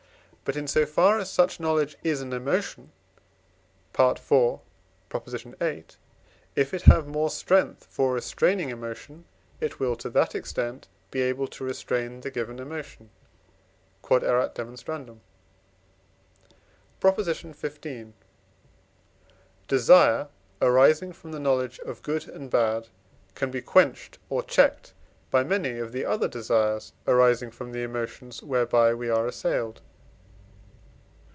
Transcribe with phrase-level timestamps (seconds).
[0.43, 2.91] But, in so far as such knowledge is an emotion
[3.97, 4.19] (IV.
[4.19, 5.85] viii.)
[6.57, 9.23] if it have more strength for restraining emotion,
[9.61, 13.11] it will to that extent be able to restrain the given emotion.
[14.05, 14.25] Q.E.D.
[16.99, 17.21] PROP.
[17.21, 17.87] XV.
[19.69, 20.27] Desire
[20.61, 22.89] arising from the knowledge of good and bad
[23.35, 24.91] can be quenched or checked
[25.29, 29.79] by many of the other desires arising from the emotions whereby we are assailed.